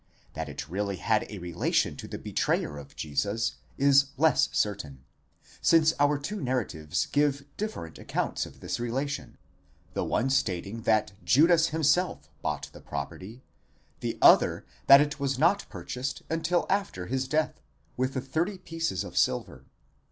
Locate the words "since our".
5.61-6.17